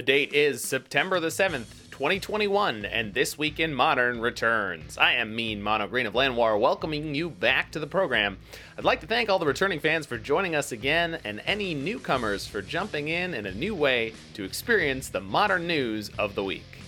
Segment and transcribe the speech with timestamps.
[0.00, 4.96] The date is September the 7th, 2021, and This Week in Modern returns.
[4.96, 8.38] I am Mean Mono Green of Llanowar, welcoming you back to the program.
[8.78, 12.46] I'd like to thank all the returning fans for joining us again, and any newcomers
[12.46, 16.78] for jumping in in a new way to experience the modern news of the week.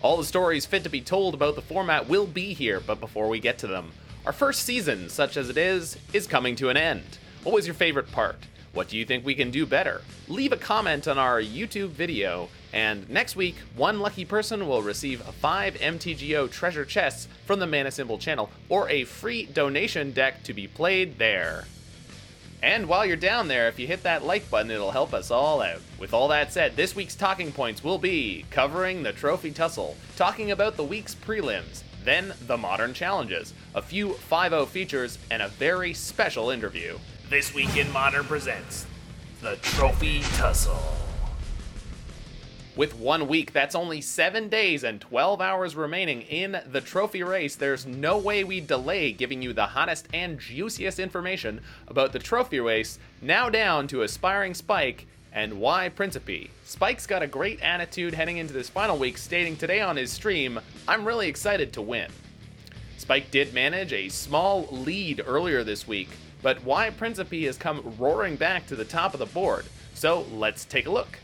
[0.00, 3.26] All the stories fit to be told about the format will be here, but before
[3.26, 3.90] we get to them,
[4.24, 7.18] our first season, such as it is, is coming to an end.
[7.42, 8.36] What was your favorite part?
[8.72, 10.00] What do you think we can do better?
[10.28, 15.20] Leave a comment on our YouTube video, and next week, one lucky person will receive
[15.20, 20.54] 5 MTGO treasure chests from the Mana Symbol channel, or a free donation deck to
[20.54, 21.66] be played there.
[22.62, 25.60] And while you're down there, if you hit that like button, it'll help us all
[25.60, 25.82] out.
[25.98, 30.50] With all that said, this week's talking points will be covering the Trophy Tussle, talking
[30.50, 35.48] about the week's prelims, then the modern challenges, a few 5 0 features, and a
[35.48, 36.96] very special interview.
[37.32, 38.84] This Week in Modern presents
[39.40, 40.78] the Trophy Tussle.
[42.76, 47.56] With one week, that's only seven days and 12 hours remaining in the trophy race,
[47.56, 52.60] there's no way we delay giving you the hottest and juiciest information about the trophy
[52.60, 56.50] race, now down to Aspiring Spike and Y Principe.
[56.66, 60.60] Spike's got a great attitude heading into this final week, stating today on his stream,
[60.86, 62.10] I'm really excited to win.
[62.98, 66.10] Spike did manage a small lead earlier this week,
[66.42, 69.64] but Y Principe has come roaring back to the top of the board.
[69.94, 71.18] So let's take a look.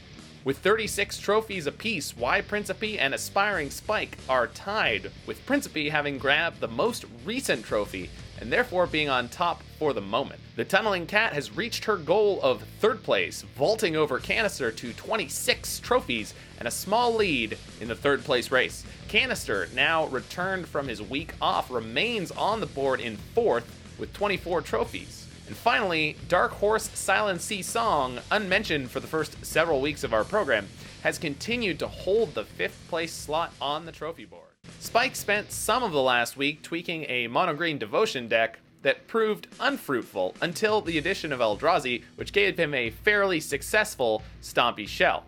[0.44, 6.60] With 36 trophies apiece, Y Principe and Aspiring Spike are tied, with Principe having grabbed
[6.60, 8.08] the most recent trophy
[8.40, 10.40] and therefore being on top for the moment.
[10.56, 15.80] The Tunneling Cat has reached her goal of third place, vaulting over Canister to 26
[15.80, 18.84] trophies and a small lead in the third place race.
[19.08, 24.62] Canister, now returned from his week off, remains on the board in fourth with 24
[24.62, 25.26] trophies.
[25.48, 30.24] And finally, Dark Horse Silent Sea Song, unmentioned for the first several weeks of our
[30.24, 30.68] program,
[31.02, 34.42] has continued to hold the fifth place slot on the trophy board.
[34.78, 39.48] Spike spent some of the last week tweaking a mono green devotion deck that proved
[39.58, 45.24] unfruitful until the addition of Eldrazi, which gave him a fairly successful Stompy Shell.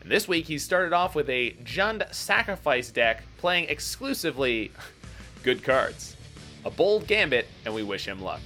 [0.00, 4.70] And this week he started off with a Jund Sacrifice deck playing exclusively
[5.42, 6.16] good cards
[6.66, 8.40] a bold gambit, and we wish him luck.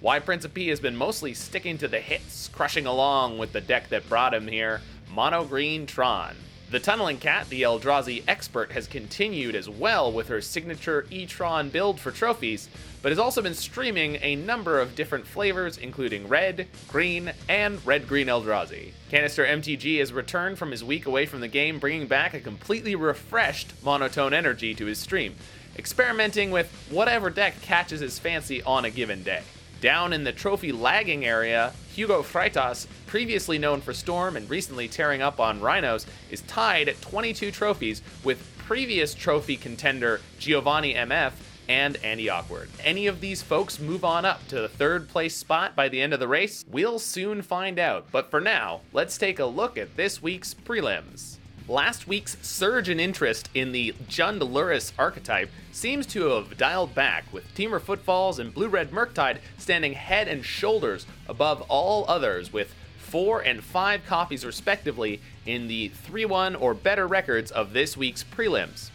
[0.00, 4.08] Y Principe has been mostly sticking to the hits, crushing along with the deck that
[4.08, 4.80] brought him here,
[5.14, 6.34] Mono Green Tron.
[6.70, 12.00] The Tunneling Cat, the Eldrazi expert, has continued as well with her signature E-Tron build
[12.00, 12.68] for trophies,
[13.02, 18.28] but has also been streaming a number of different flavors, including red, green, and red-green
[18.28, 18.92] Eldrazi.
[19.10, 22.94] Canister MTG has returned from his week away from the game, bringing back a completely
[22.94, 25.34] refreshed monotone energy to his stream,
[25.76, 29.42] experimenting with whatever deck catches his fancy on a given day.
[29.80, 35.22] Down in the trophy lagging area, Hugo Freitas, previously known for Storm and recently tearing
[35.22, 41.32] up on Rhinos, is tied at 22 trophies with previous trophy contender Giovanni MF
[41.68, 42.68] and Andy Awkward.
[42.84, 46.12] Any of these folks move on up to the third place spot by the end
[46.12, 46.64] of the race?
[46.70, 51.39] We'll soon find out, but for now, let's take a look at this week's prelims.
[51.70, 57.32] Last week's surge in interest in the Jund Lurrus archetype seems to have dialed back,
[57.32, 62.74] with Temur Footfalls and Blue Red Murktide standing head and shoulders above all others, with
[62.98, 68.24] 4 and 5 copies respectively in the 3 1 or better records of this week's
[68.24, 68.90] prelims.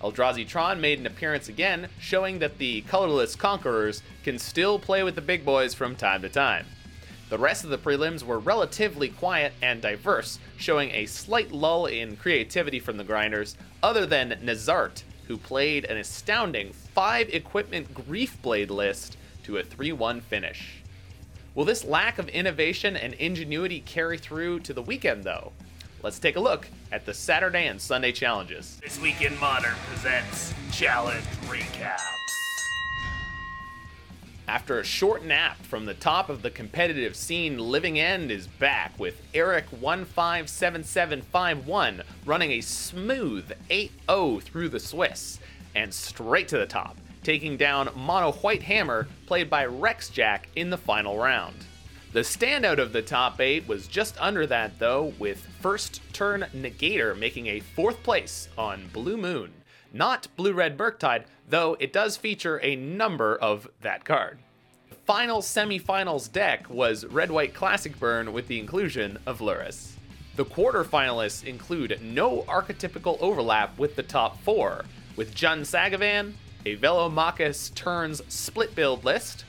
[0.00, 5.16] Eldrazi Tron made an appearance again, showing that the colorless conquerors can still play with
[5.16, 6.66] the big boys from time to time.
[7.32, 12.18] The rest of the prelims were relatively quiet and diverse, showing a slight lull in
[12.18, 18.70] creativity from the grinders, other than Nazart, who played an astounding 5 equipment Grief Blade
[18.70, 20.82] list to a 3 1 finish.
[21.54, 25.52] Will this lack of innovation and ingenuity carry through to the weekend, though?
[26.02, 28.78] Let's take a look at the Saturday and Sunday challenges.
[28.82, 32.11] This Week in Modern presents Challenge Recap.
[34.52, 38.92] After a short nap from the top of the competitive scene, Living End is back
[38.98, 45.38] with Eric157751 running a smooth 8 0 through the Swiss
[45.74, 50.68] and straight to the top, taking down Mono White Hammer, played by Rex Jack, in
[50.68, 51.64] the final round.
[52.12, 57.18] The standout of the top eight was just under that, though, with first turn Negator
[57.18, 59.54] making a fourth place on Blue Moon.
[59.94, 64.38] Not Blue Red Murktide, though it does feature a number of that card.
[64.88, 69.92] The final semifinals deck was Red White Classic Burn with the inclusion of Lurrus.
[70.36, 76.32] The quarterfinalists include no archetypical overlap with the top four, with Jund Sagavan,
[76.64, 79.44] a Velomachus turns split build list,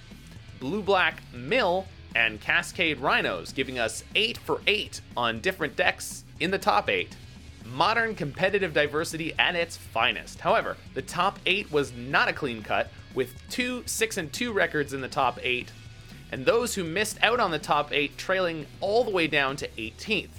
[0.59, 6.51] Blue Black Mill, and Cascade Rhinos, giving us 8 for 8 on different decks in
[6.51, 7.15] the top 8.
[7.65, 10.39] Modern competitive diversity at its finest.
[10.39, 14.93] However, the top 8 was not a clean cut, with two 6 and 2 records
[14.93, 15.71] in the top 8,
[16.31, 19.67] and those who missed out on the top 8 trailing all the way down to
[19.77, 20.29] 18th.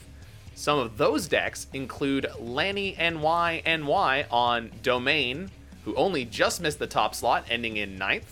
[0.55, 5.51] Some of those decks include Lanny NY NY on Domain,
[5.85, 8.25] who only just missed the top slot, ending in 9th.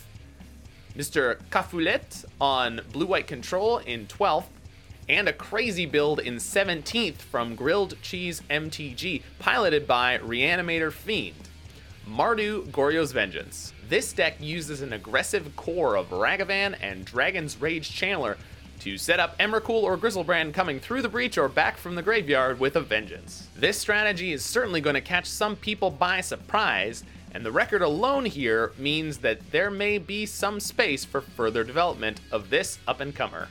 [0.96, 1.38] Mr.
[1.50, 4.44] Cafulet on Blue White Control in 12th,
[5.08, 11.48] and a crazy build in 17th from Grilled Cheese MTG, piloted by Reanimator Fiend.
[12.08, 13.72] Mardu Goryo's Vengeance.
[13.88, 18.36] This deck uses an aggressive core of Ragavan and Dragon's Rage Channeler
[18.80, 22.58] to set up Emrakul or Griselbrand coming through the breach or back from the graveyard
[22.58, 23.48] with a vengeance.
[23.56, 28.24] This strategy is certainly going to catch some people by surprise, and the record alone
[28.24, 33.14] here means that there may be some space for further development of this up and
[33.14, 33.48] comer.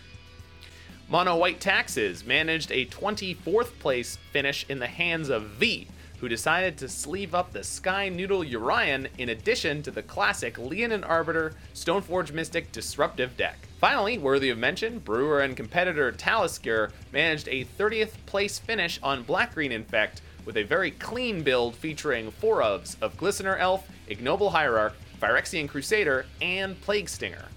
[1.11, 5.89] Mono White Taxes managed a 24th place finish in the hands of V,
[6.21, 11.03] who decided to sleeve up the Sky Noodle Yorion in addition to the classic Leonin
[11.03, 13.57] Arbiter Stoneforge Mystic Disruptive deck.
[13.81, 19.53] Finally, worthy of mention, brewer and competitor Talisker managed a 30th place finish on Black
[19.53, 24.93] Green Infect with a very clean build featuring four ofs of Glistener Elf, Ignoble Hierarch,
[25.21, 27.49] Phyrexian Crusader, and Plague Stinger.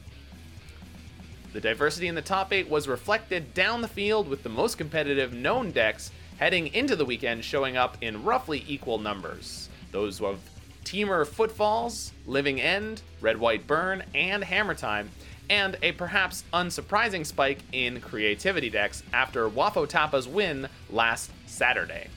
[1.54, 5.32] The diversity in the top 8 was reflected down the field with the most competitive
[5.32, 9.68] known decks heading into the weekend showing up in roughly equal numbers.
[9.92, 10.40] Those of
[10.84, 15.12] Temur Footfalls, Living End, Red White Burn, and Hammer Time,
[15.48, 22.08] and a perhaps unsurprising spike in creativity decks after Wafotapa's win last Saturday.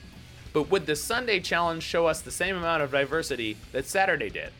[0.52, 4.50] But would the Sunday challenge show us the same amount of diversity that Saturday did?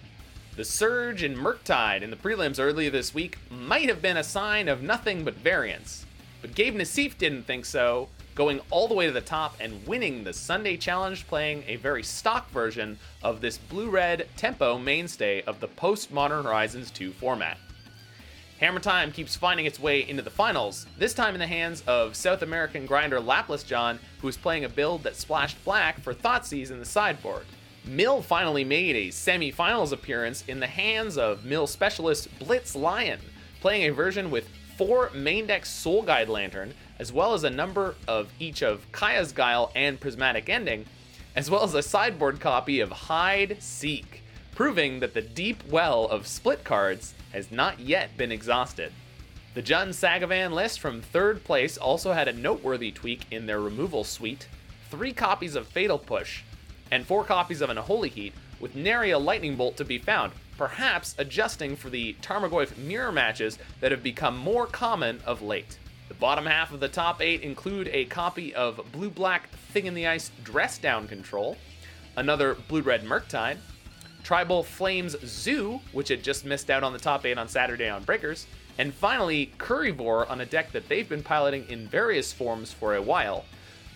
[0.59, 4.67] The surge in Murktide in the prelims earlier this week might have been a sign
[4.67, 6.05] of nothing but variance,
[6.41, 10.25] but Gabe Nassif didn't think so, going all the way to the top and winning
[10.25, 15.61] the Sunday Challenge playing a very stock version of this blue red tempo mainstay of
[15.61, 17.57] the post Modern Horizons 2 format.
[18.59, 22.17] Hammer Time keeps finding its way into the finals, this time in the hands of
[22.17, 26.73] South American grinder Lapless John, who is playing a build that splashed black for Thoughtseize
[26.73, 27.47] in the sideboard.
[27.89, 33.19] Mill finally made a semi-finals appearance in the hands of Mill specialist Blitz Lion,
[33.63, 37.95] playing a version with four main deck Soul Guide Lantern, as well as a number
[38.07, 40.85] of each of Kaya's Guile and Prismatic Ending,
[41.35, 44.23] as well as a sideboard copy of Hide Seek,
[44.55, 48.93] proving that the deep well of split cards has not yet been exhausted.
[49.55, 54.05] The Jund Sagavan list from third place also had a noteworthy tweak in their removal
[54.05, 54.47] suite,
[54.91, 56.43] three copies of Fatal Push,
[56.91, 60.33] and four copies of an Unholy Heat, with nary a Lightning Bolt to be found,
[60.57, 65.79] perhaps adjusting for the Tarmogoyf mirror matches that have become more common of late.
[66.09, 69.95] The bottom half of the top 8 include a copy of Blue Black Thing in
[69.95, 71.57] the Ice Dress Down Control,
[72.17, 73.59] another Blue Red Murktide,
[74.25, 78.05] Tribal Flames Zoo, which had just missed out on the top 8 on Saturday on
[78.05, 78.47] Breakers,
[78.79, 83.03] and finally Currywor on a deck that they've been piloting in various forms for a
[83.03, 83.45] while,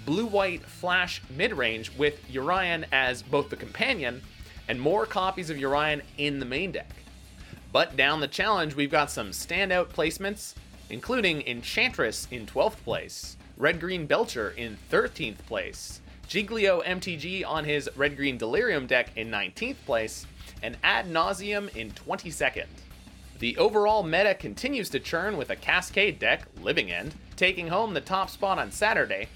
[0.05, 4.23] blue white flash mid range with Yorion as both the companion
[4.69, 6.91] and more copies of Yorion in the main deck.
[7.73, 10.55] But down the challenge, we've got some standout placements,
[10.91, 17.89] including Enchantress in 12th place, Red Green Belcher in 13th place, Giglio MTG on his
[17.97, 20.27] Red Green Delirium deck in 19th place,
[20.63, 22.67] and Ad Nauseam in 22nd.
[23.39, 28.01] The overall meta continues to churn with a Cascade deck, Living End, taking home the
[28.01, 29.29] top spot on Saturday,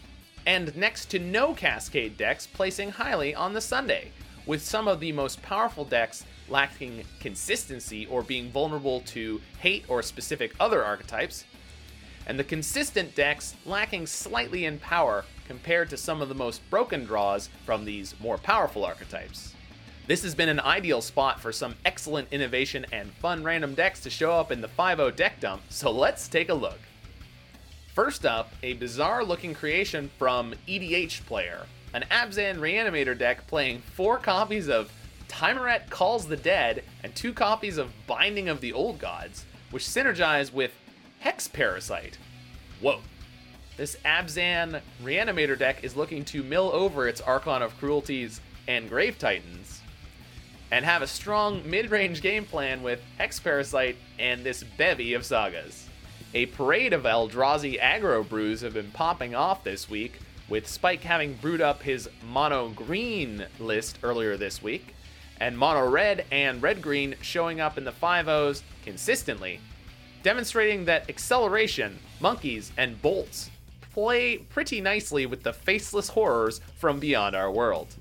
[0.46, 4.12] and next to no Cascade decks placing highly on the Sunday,
[4.46, 10.02] with some of the most powerful decks lacking consistency or being vulnerable to hate or
[10.02, 11.44] specific other archetypes,
[12.26, 17.04] and the consistent decks lacking slightly in power compared to some of the most broken
[17.04, 19.54] draws from these more powerful archetypes.
[20.06, 24.10] This has been an ideal spot for some excellent innovation and fun random decks to
[24.10, 26.78] show up in the 5 deck dump, so let's take a look.
[27.96, 34.18] First up, a bizarre looking creation from EDH Player, an Abzan Reanimator deck playing four
[34.18, 34.92] copies of
[35.28, 40.52] Tymaret Calls the Dead and two copies of Binding of the Old Gods, which synergize
[40.52, 40.72] with
[41.20, 42.18] Hex Parasite.
[42.82, 43.00] Whoa.
[43.78, 49.18] This Abzan Reanimator deck is looking to mill over its Archon of Cruelties and Grave
[49.18, 49.80] Titans,
[50.70, 55.24] and have a strong mid range game plan with Hex Parasite and this bevy of
[55.24, 55.85] sagas.
[56.35, 60.18] A parade of Eldrazi aggro brews have been popping off this week,
[60.49, 64.95] with Spike having brewed up his mono green list earlier this week,
[65.40, 69.61] and mono red and red green showing up in the 5 consistently,
[70.23, 73.50] demonstrating that acceleration, monkeys, and bolts
[73.92, 77.95] play pretty nicely with the faceless horrors from beyond our world.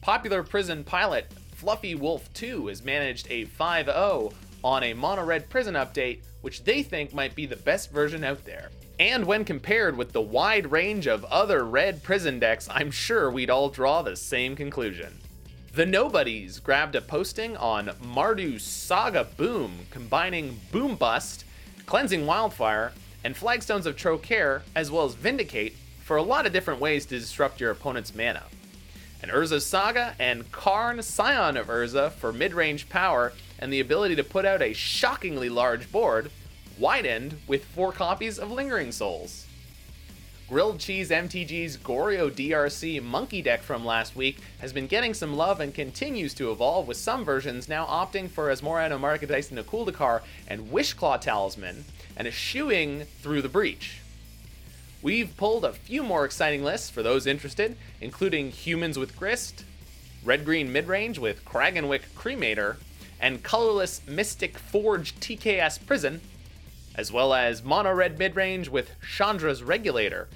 [0.00, 4.32] Popular prison pilot Fluffy Wolf 2 has managed a 5 0
[4.66, 8.44] on a mono red prison update, which they think might be the best version out
[8.44, 8.70] there.
[8.98, 13.48] And when compared with the wide range of other red prison decks, I'm sure we'd
[13.48, 15.20] all draw the same conclusion.
[15.72, 21.44] The Nobodies grabbed a posting on Mardu Saga Boom, combining Boom Bust,
[21.86, 22.92] Cleansing Wildfire,
[23.22, 27.20] and Flagstones of Trokair, as well as Vindicate, for a lot of different ways to
[27.20, 28.42] disrupt your opponent's mana.
[29.22, 34.16] An Urza Saga and Karn Scion of Urza for mid range power and the ability
[34.16, 36.30] to put out a shockingly large board,
[36.78, 39.46] widened with four copies of Lingering Souls.
[40.48, 45.58] Grilled Cheese MTG's Goryo DRC Monkey deck from last week has been getting some love
[45.58, 51.84] and continues to evolve, with some versions now opting for Asmoranomardicadaistinaculdacar and Wishclaw Talisman,
[52.16, 54.00] and eschewing Through the Breach.
[55.02, 59.64] We've pulled a few more exciting lists for those interested, including Humans with Grist,
[60.24, 62.76] Red Green Midrange with Kragenwick Cremator,
[63.20, 66.20] and Colorless Mystic Forge TKS Prison,
[66.94, 70.28] as well as Mono Red Midrange with Chandra's Regulator.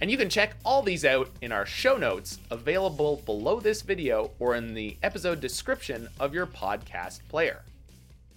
[0.00, 4.30] And you can check all these out in our show notes available below this video
[4.38, 7.62] or in the episode description of your podcast player.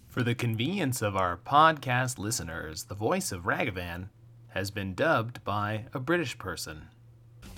[0.08, 4.10] For the convenience of our podcast listeners, the voice of Ragavan
[4.50, 6.88] has been dubbed by a British person.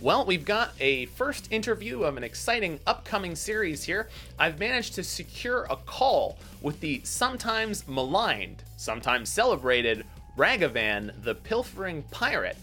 [0.03, 4.09] Well, we've got a first interview of an exciting upcoming series here.
[4.37, 10.05] I've managed to secure a call with the sometimes maligned, sometimes celebrated
[10.35, 12.57] Ragavan, the pilfering pirate,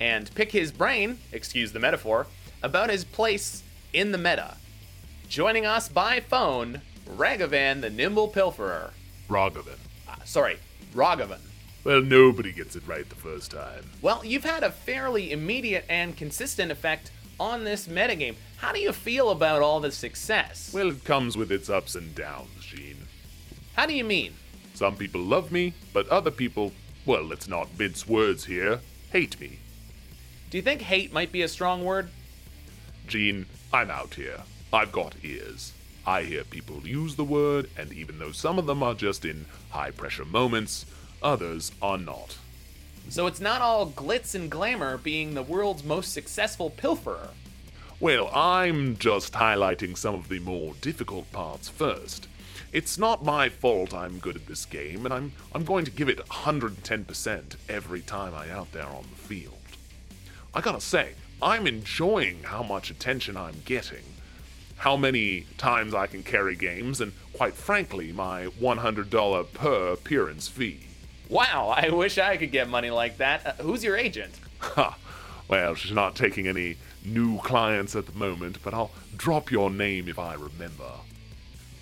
[0.00, 2.26] and pick his brain, excuse the metaphor,
[2.62, 3.62] about his place
[3.94, 4.58] in the meta.
[5.30, 8.90] Joining us by phone, Ragavan, the nimble pilferer.
[9.30, 9.78] Ragavan.
[10.06, 10.58] Uh, sorry,
[10.94, 11.40] Ragavan.
[11.86, 13.88] Well, nobody gets it right the first time.
[14.02, 18.34] Well, you've had a fairly immediate and consistent effect on this metagame.
[18.56, 20.72] How do you feel about all the success?
[20.74, 23.06] Well, it comes with its ups and downs, Gene.
[23.76, 24.34] How do you mean?
[24.74, 26.72] Some people love me, but other people,
[27.04, 28.80] well, let's not mince words here,
[29.12, 29.60] hate me.
[30.50, 32.08] Do you think hate might be a strong word?
[33.06, 34.40] Gene, I'm out here.
[34.72, 35.72] I've got ears.
[36.04, 39.46] I hear people use the word, and even though some of them are just in
[39.70, 40.84] high pressure moments,
[41.22, 42.38] others are not.
[43.08, 47.30] So it's not all glitz and glamour being the world's most successful pilferer.
[48.00, 52.28] Well, I'm just highlighting some of the more difficult parts first.
[52.72, 56.08] It's not my fault I'm good at this game, and I'm, I'm going to give
[56.08, 59.54] it 110% every time I'm out there on the field.
[60.52, 64.04] I gotta say, I'm enjoying how much attention I'm getting,
[64.78, 70.80] how many times I can carry games, and quite frankly, my $100 per appearance fee.
[71.28, 73.46] Wow, I wish I could get money like that.
[73.46, 74.32] Uh, who's your agent?
[74.60, 74.96] Ha!
[75.48, 80.08] Well, she's not taking any new clients at the moment, but I'll drop your name
[80.08, 80.90] if I remember.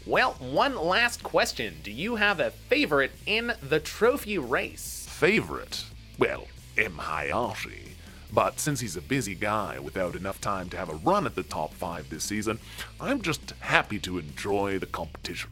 [0.06, 1.76] Well, one last question.
[1.82, 5.06] Do you have a favorite in the trophy race?
[5.08, 5.84] Favorite?
[6.18, 6.46] Well,
[6.76, 6.98] M.
[6.98, 7.96] Hayashi.
[8.32, 11.42] But since he's a busy guy without enough time to have a run at the
[11.42, 12.58] top five this season,
[13.00, 15.50] I'm just happy to enjoy the competition.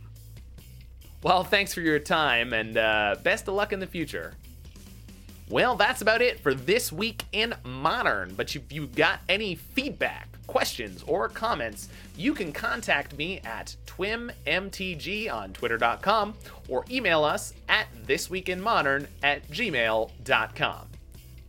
[1.23, 4.35] Well, thanks for your time and uh, best of luck in the future.
[5.49, 8.35] Well, that's about it for this week in Modern.
[8.35, 15.33] But if you've got any feedback, questions, or comments, you can contact me at twimmtg
[15.33, 16.35] on twitter.com
[16.69, 20.89] or email us at thisweekinmodern at gmail.com.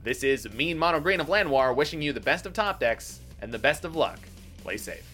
[0.03, 3.51] This is Mean Mono Green of Llanowar wishing you the best of top decks and
[3.51, 4.19] the best of luck.
[4.63, 5.12] Play safe.